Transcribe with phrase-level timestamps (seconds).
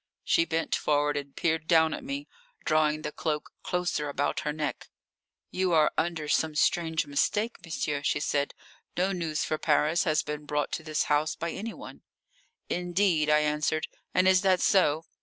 [0.23, 2.27] She bent forward and peered down at me,
[2.65, 4.89] drawing the cloak closer about her neck.
[5.51, 8.55] "You are under some strange mistake, monsieur," she said.
[8.97, 12.01] "No news for Paris has been brought to this house by any one."
[12.67, 13.87] "Indeed?" I answered.
[14.11, 15.05] "And is that so?"